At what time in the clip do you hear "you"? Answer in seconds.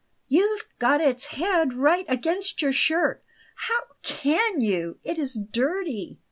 4.61-4.97